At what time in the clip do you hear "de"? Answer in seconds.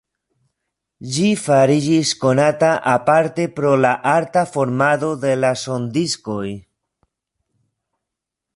5.27-5.35